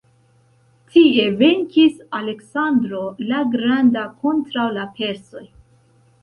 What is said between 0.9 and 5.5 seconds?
Tie venkis Aleksandro la Granda kontraŭ la persoj.